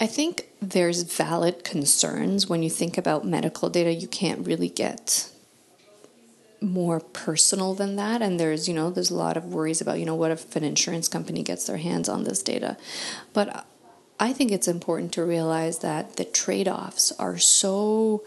[0.00, 2.48] I think there's valid concerns.
[2.48, 3.92] When you think about medical data.
[3.92, 5.30] You can't really get
[6.62, 8.22] more personal than that.
[8.22, 10.64] And there's you know there's a lot of worries about you know what if an
[10.64, 12.76] insurance company gets their hands on this data?
[13.32, 13.66] But
[14.20, 18.22] i think it's important to realize that the trade-offs are so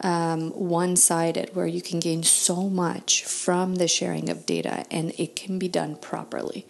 [0.00, 5.34] um, one-sided where you can gain so much from the sharing of data and it
[5.34, 6.66] can be done properly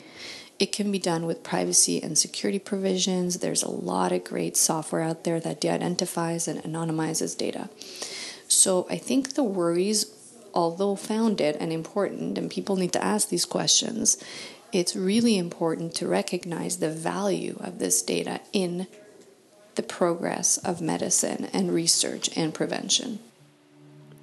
[0.58, 3.38] it can be done with privacy and security provisions.
[3.38, 7.68] There's a lot of great software out there that de-identifies and anonymizes data.
[8.46, 10.14] So i think the worries
[10.54, 14.16] although founded and important, and people need to ask these questions,
[14.72, 18.86] it's really important to recognize the value of this data in
[19.74, 23.18] the progress of medicine and research and prevention.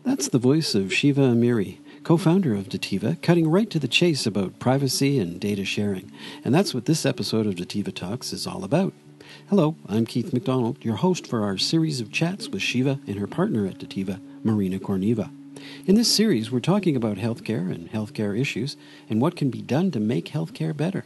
[0.03, 4.25] That's the voice of Shiva Amiri, co founder of Dativa, cutting right to the chase
[4.25, 6.11] about privacy and data sharing.
[6.43, 8.93] And that's what this episode of Dativa Talks is all about.
[9.49, 13.27] Hello, I'm Keith McDonald, your host for our series of chats with Shiva and her
[13.27, 15.31] partner at Dativa, Marina Korneva.
[15.85, 19.91] In this series, we're talking about healthcare and healthcare issues and what can be done
[19.91, 21.05] to make healthcare better.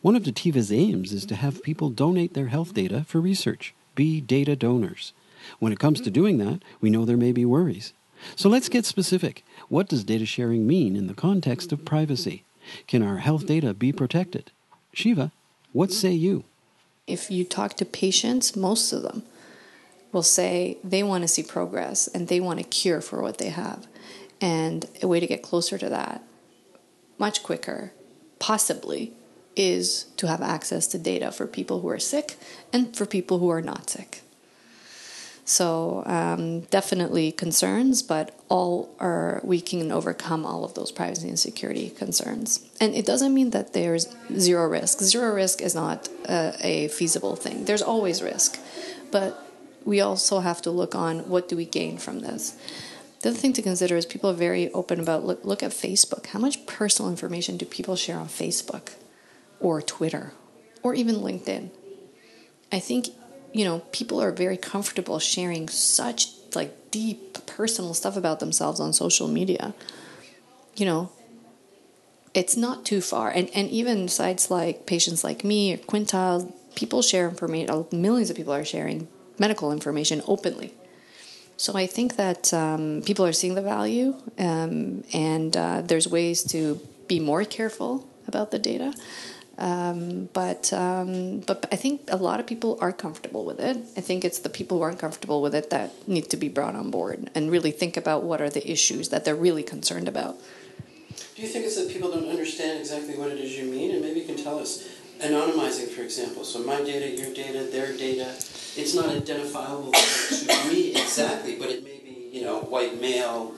[0.00, 4.20] One of Dativa's aims is to have people donate their health data for research, be
[4.20, 5.12] data donors.
[5.58, 7.92] When it comes to doing that, we know there may be worries.
[8.34, 9.44] So let's get specific.
[9.68, 12.44] What does data sharing mean in the context of privacy?
[12.86, 14.50] Can our health data be protected?
[14.92, 15.32] Shiva,
[15.72, 16.44] what say you?
[17.06, 19.22] If you talk to patients, most of them
[20.12, 23.50] will say they want to see progress and they want a cure for what they
[23.50, 23.86] have.
[24.40, 26.22] And a way to get closer to that,
[27.18, 27.92] much quicker,
[28.38, 29.12] possibly,
[29.54, 32.36] is to have access to data for people who are sick
[32.72, 34.22] and for people who are not sick.
[35.48, 41.38] So um, definitely concerns, but all are we can overcome all of those privacy and
[41.38, 42.68] security concerns.
[42.80, 44.98] And it doesn't mean that there's zero risk.
[44.98, 47.64] Zero risk is not a, a feasible thing.
[47.64, 48.58] There's always risk,
[49.12, 49.40] but
[49.84, 52.56] we also have to look on what do we gain from this.
[53.20, 56.26] The other thing to consider is people are very open about look, look at Facebook.
[56.26, 58.94] How much personal information do people share on Facebook
[59.60, 60.32] or Twitter
[60.82, 61.70] or even LinkedIn?
[62.72, 63.10] I think,
[63.52, 68.92] you know, people are very comfortable sharing such like deep personal stuff about themselves on
[68.92, 69.74] social media.
[70.76, 71.12] You know,
[72.34, 73.30] it's not too far.
[73.30, 78.36] And and even sites like Patients Like Me or Quintile, people share information, millions of
[78.36, 79.08] people are sharing
[79.38, 80.74] medical information openly.
[81.56, 86.44] So I think that um, people are seeing the value, um, and uh, there's ways
[86.52, 86.78] to
[87.08, 88.92] be more careful about the data.
[89.58, 93.78] Um, but um, but I think a lot of people are comfortable with it.
[93.96, 96.74] I think it's the people who aren't comfortable with it that need to be brought
[96.74, 100.36] on board and really think about what are the issues that they're really concerned about.
[101.34, 104.02] Do you think it's that people don't understand exactly what it is you mean, and
[104.02, 104.88] maybe you can tell us
[105.20, 106.44] anonymizing, for example.
[106.44, 108.34] So my data, your data, their data
[108.76, 113.54] it's not identifiable to me exactly, but it may be, you know, white male,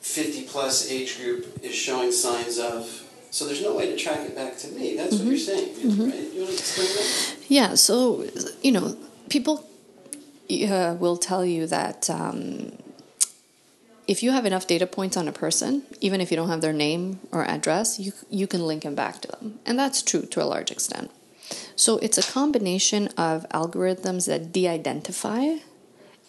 [0.00, 3.03] 50 plus age group is showing signs of.
[3.34, 4.96] So there's no way to track it back to me.
[4.96, 5.24] That's mm-hmm.
[5.24, 6.04] what you're saying, mm-hmm.
[6.04, 6.32] right?
[6.32, 7.36] You want to explain that?
[7.48, 8.24] Yeah, so,
[8.62, 8.96] you know,
[9.28, 9.68] people
[10.48, 12.78] uh, will tell you that um,
[14.06, 16.72] if you have enough data points on a person, even if you don't have their
[16.72, 19.58] name or address, you, you can link them back to them.
[19.66, 21.10] And that's true to a large extent.
[21.74, 25.56] So it's a combination of algorithms that de identify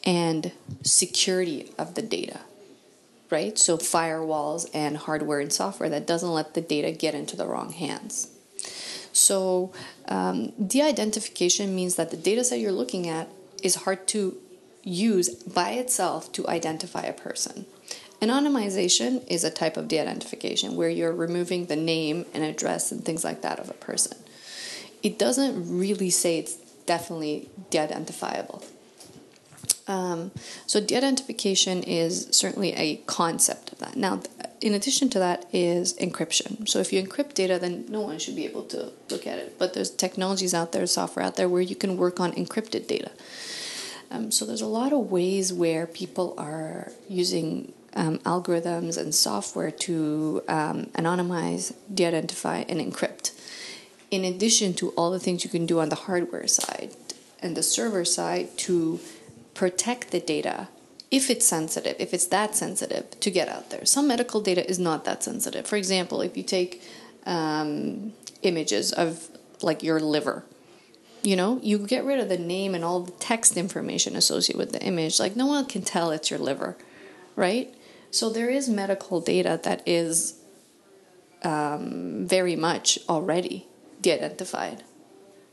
[0.03, 0.51] and
[0.81, 2.39] security of the data,
[3.29, 3.57] right?
[3.57, 7.71] So firewalls and hardware and software that doesn't let the data get into the wrong
[7.71, 8.29] hands.
[9.11, 9.71] So
[10.07, 13.29] um, de identification means that the data set you're looking at
[13.63, 14.37] is hard to
[14.83, 17.65] use by itself to identify a person.
[18.21, 23.03] Anonymization is a type of de identification where you're removing the name and address and
[23.03, 24.17] things like that of a person
[25.05, 26.55] it doesn't really say it's
[26.87, 28.63] definitely de-identifiable.
[29.87, 30.31] Um,
[30.65, 33.95] so de-identification is certainly a concept of that.
[33.95, 34.21] Now,
[34.61, 36.67] in addition to that is encryption.
[36.67, 39.59] So if you encrypt data, then no one should be able to look at it.
[39.59, 43.11] But there's technologies out there, software out there, where you can work on encrypted data.
[44.11, 49.71] Um, so there's a lot of ways where people are using um, algorithms and software
[49.71, 53.31] to um, anonymize, de-identify, and encrypt
[54.11, 56.95] in addition to all the things you can do on the hardware side
[57.41, 58.99] and the server side to
[59.55, 60.67] protect the data
[61.09, 63.85] if it's sensitive, if it's that sensitive to get out there.
[63.85, 65.65] Some medical data is not that sensitive.
[65.65, 66.83] For example, if you take
[67.25, 69.29] um, images of
[69.61, 70.43] like your liver,
[71.23, 74.73] you know, you get rid of the name and all the text information associated with
[74.73, 75.19] the image.
[75.19, 76.77] Like no one can tell it's your liver,
[77.35, 77.73] right?
[78.11, 80.39] So there is medical data that is
[81.43, 83.67] um, very much already
[84.01, 84.83] de-identified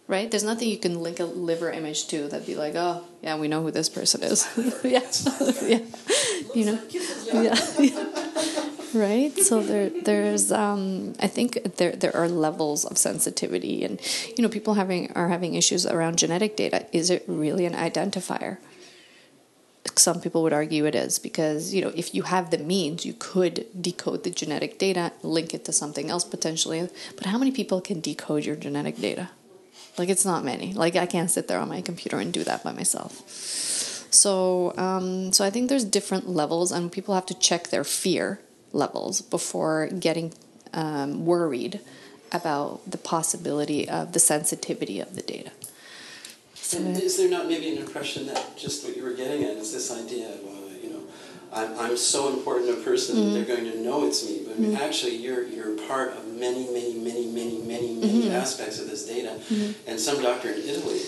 [0.09, 0.31] right?
[0.31, 3.49] There's nothing you can link a liver image to that'd be like, oh, yeah, we
[3.49, 4.47] know who this person is.
[4.85, 5.01] yeah,
[5.63, 5.81] yeah,
[6.55, 6.79] you know,
[7.33, 7.55] yeah,
[8.95, 9.33] right.
[9.39, 14.01] So there, there's, um, I think there there are levels of sensitivity, and
[14.37, 16.87] you know, people having are having issues around genetic data.
[16.93, 18.59] Is it really an identifier?
[19.97, 23.13] some people would argue it is because you know if you have the means you
[23.13, 27.81] could decode the genetic data link it to something else potentially but how many people
[27.81, 29.29] can decode your genetic data
[29.99, 30.73] like it's not many.
[30.73, 33.29] Like i can't sit there on my computer and do that by myself.
[33.29, 38.41] So um, so i think there's different levels and people have to check their fear
[38.73, 40.33] levels before getting
[40.73, 41.81] um, worried
[42.33, 45.51] about the possibility of the sensitivity of the data.
[46.75, 49.73] And is there not maybe an impression that just what you were getting at is
[49.73, 51.03] this idea of, uh, you know,
[51.53, 53.35] I'm, I'm so important a person mm-hmm.
[53.35, 54.77] that they're going to know it's me, but mm-hmm.
[54.77, 58.33] actually you're you're part of many, many, many, many, many, many mm-hmm.
[58.33, 59.31] aspects of this data.
[59.31, 59.89] Mm-hmm.
[59.89, 61.01] And some doctor in Italy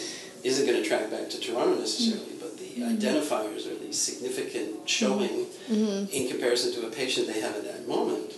[0.43, 2.41] isn't going to track back to Toronto necessarily, mm-hmm.
[2.41, 2.97] but the mm-hmm.
[2.97, 8.35] identifiers are the significant showing in comparison to a patient they have at that moment.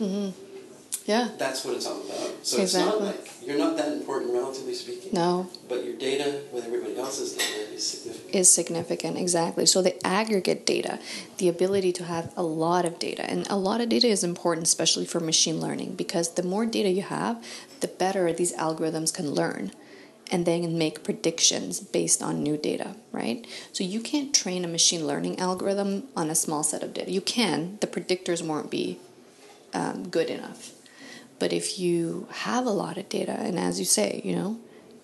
[1.06, 1.28] Yeah.
[1.38, 2.44] That's what it's all about.
[2.44, 2.62] So exactly.
[2.62, 5.12] it's not like you're not that important, relatively speaking.
[5.12, 5.48] No.
[5.68, 8.34] But your data with everybody else's data is significant.
[8.34, 9.66] Is significant, exactly.
[9.66, 10.98] So the aggregate data,
[11.38, 14.66] the ability to have a lot of data, and a lot of data is important,
[14.66, 17.42] especially for machine learning, because the more data you have,
[17.80, 19.70] the better these algorithms can learn
[20.32, 23.46] and then make predictions based on new data, right?
[23.72, 27.12] So you can't train a machine learning algorithm on a small set of data.
[27.12, 28.98] You can, the predictors won't be
[29.72, 30.72] um, good enough.
[31.38, 34.58] But if you have a lot of data, and as you say, you know,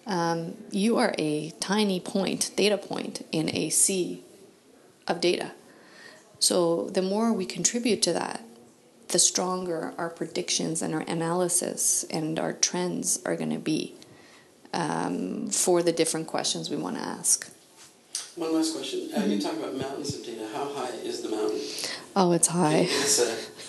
[0.07, 4.23] um, you are a tiny point, data point in a sea
[5.07, 5.53] of data.
[6.39, 8.43] So the more we contribute to that,
[9.09, 13.95] the stronger our predictions and our analysis and our trends are going to be
[14.73, 17.53] um, for the different questions we want to ask.
[18.37, 19.11] One last question.
[19.15, 20.49] Uh, you talk about mountains of data.
[20.55, 21.61] How high is the mountain?
[22.17, 22.87] Oh, it's high.
[22.89, 23.21] It's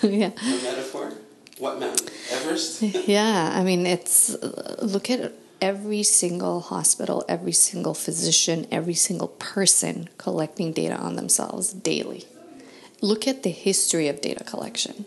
[0.01, 0.31] a, yeah.
[0.41, 1.13] a metaphor?
[1.59, 2.07] What mountain?
[2.31, 2.81] Everest?
[3.07, 4.35] yeah, I mean, it's
[4.81, 11.71] look at every single hospital, every single physician, every single person collecting data on themselves
[11.71, 12.25] daily.
[13.01, 15.05] Look at the history of data collection.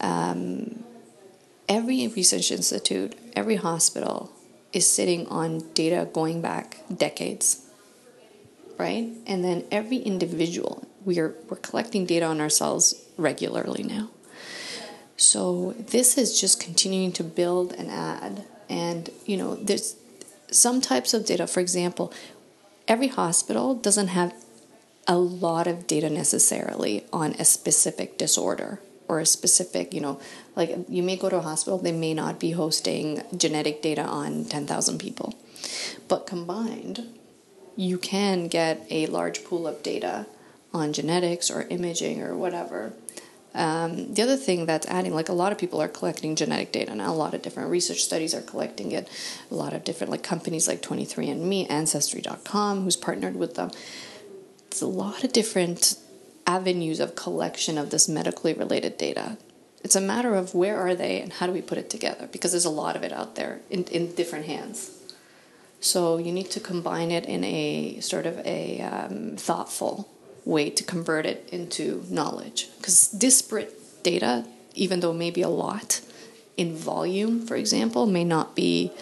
[0.00, 0.84] Um,
[1.68, 4.32] every research institute, every hospital
[4.72, 7.64] is sitting on data going back decades,
[8.76, 9.08] right?
[9.26, 14.10] And then every individual, we are, we're collecting data on ourselves regularly now.
[15.16, 18.44] So this is just continuing to build and add.
[18.68, 19.96] And, you know, there's
[20.50, 22.12] some types of data, for example,
[22.88, 24.34] every hospital doesn't have
[25.06, 30.18] a lot of data necessarily on a specific disorder or a specific, you know,
[30.56, 34.46] like you may go to a hospital, they may not be hosting genetic data on
[34.46, 35.34] 10,000 people.
[36.08, 37.06] But combined,
[37.76, 40.26] you can get a large pool of data
[40.72, 42.94] on genetics or imaging or whatever
[43.54, 46.94] um, the other thing that's adding, like a lot of people are collecting genetic data
[46.94, 49.08] now, a lot of different research studies are collecting it,
[49.50, 53.70] a lot of different like companies like 23andMe, Ancestry.com, who's partnered with them.
[54.66, 55.96] It's a lot of different
[56.46, 59.38] avenues of collection of this medically related data.
[59.84, 62.50] It's a matter of where are they and how do we put it together because
[62.50, 64.90] there's a lot of it out there in, in different hands.
[65.80, 70.08] So you need to combine it in a sort of a um, thoughtful
[70.44, 72.68] way to convert it into knowledge.
[72.78, 76.00] Because disparate data, even though maybe a lot
[76.56, 78.92] in volume, for example, may not be,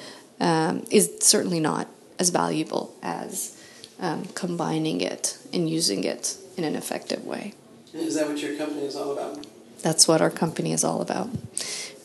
[0.40, 3.58] um, is certainly not as valuable as
[4.00, 7.54] um, combining it and using it in an effective way.
[7.92, 9.46] Is that what your company is all about?
[9.82, 11.28] That's what our company is all about.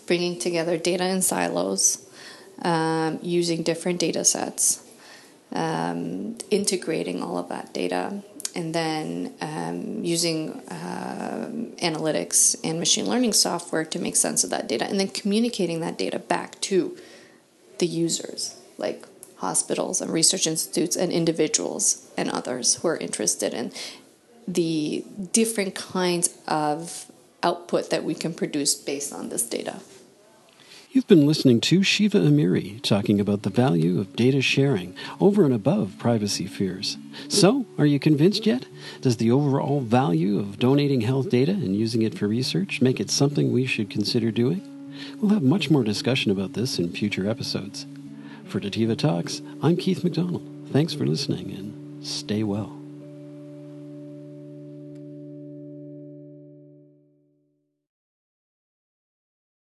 [0.05, 2.05] Bringing together data in silos,
[2.61, 4.83] um, using different data sets,
[5.51, 8.23] um, integrating all of that data
[8.55, 11.49] and then um, using uh,
[11.81, 15.97] analytics and machine learning software to make sense of that data, and then communicating that
[15.97, 16.97] data back to
[17.79, 19.05] the users, like
[19.37, 23.71] hospitals and research institutes and individuals and others who are interested in
[24.47, 27.11] the different kinds of
[27.43, 29.79] output that we can produce based on this data.
[30.89, 35.53] You've been listening to Shiva Amiri talking about the value of data sharing over and
[35.53, 36.97] above privacy fears.
[37.27, 38.67] So, are you convinced yet?
[39.01, 43.11] Does the overall value of donating health data and using it for research make it
[43.11, 44.61] something we should consider doing?
[45.19, 47.85] We'll have much more discussion about this in future episodes.
[48.45, 50.47] For Dativa Talks, I'm Keith McDonald.
[50.71, 52.76] Thanks for listening and stay well.